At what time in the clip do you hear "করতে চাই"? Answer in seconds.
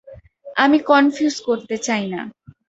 1.47-2.03